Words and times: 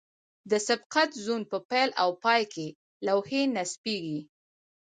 د 0.49 0.51
سبقت 0.67 1.09
زون 1.25 1.41
په 1.51 1.57
پیل 1.69 1.89
او 2.03 2.09
پای 2.23 2.41
کې 2.53 2.67
لوحې 3.05 3.41
نصبیږي 3.55 4.19